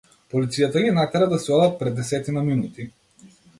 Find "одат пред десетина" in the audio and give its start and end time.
1.59-2.47